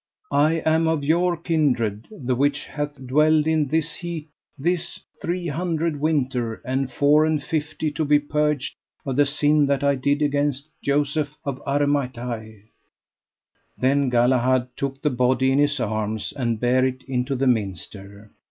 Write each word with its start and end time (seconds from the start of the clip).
I 0.33 0.53
am 0.65 0.87
of 0.87 1.03
your 1.03 1.37
kindred, 1.37 2.07
the 2.09 2.33
which 2.33 2.65
hath 2.65 3.05
dwelled 3.05 3.45
in 3.45 3.67
this 3.67 3.93
heat 3.93 4.29
this 4.57 4.99
three 5.21 5.45
hundred 5.47 5.99
winter 5.99 6.59
and 6.65 6.91
four 6.91 7.23
and 7.23 7.39
fifty 7.39 7.91
to 7.91 8.03
be 8.03 8.17
purged 8.17 8.73
of 9.05 9.15
the 9.15 9.27
sin 9.27 9.67
that 9.67 9.83
I 9.83 9.93
did 9.93 10.23
against 10.23 10.69
Joseph 10.83 11.37
of 11.45 11.61
Aramathie. 11.67 12.63
Then 13.77 14.09
Galahad 14.09 14.69
took 14.75 14.99
the 15.03 15.11
body 15.11 15.51
in 15.51 15.59
his 15.59 15.79
arms 15.79 16.33
and 16.35 16.59
bare 16.59 16.83
it 16.83 17.03
into 17.03 17.35
the 17.35 17.45
minster. 17.45 18.31